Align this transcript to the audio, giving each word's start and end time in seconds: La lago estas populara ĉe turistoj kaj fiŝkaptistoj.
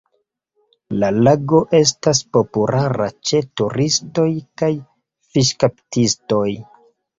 La 1.03 1.09
lago 1.27 1.59
estas 1.79 2.21
populara 2.39 3.11
ĉe 3.31 3.43
turistoj 3.63 4.27
kaj 4.63 4.73
fiŝkaptistoj. 5.37 6.45